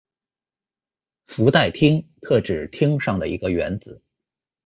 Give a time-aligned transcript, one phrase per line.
[1.27, 4.01] 氟代烃，特指烃上的一个原子。